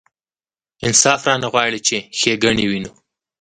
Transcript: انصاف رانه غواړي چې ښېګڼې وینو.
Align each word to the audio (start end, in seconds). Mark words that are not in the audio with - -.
انصاف 0.87 1.21
رانه 1.27 1.47
غواړي 1.53 1.79
چې 1.87 1.97
ښېګڼې 2.19 2.65
وینو. 2.67 2.91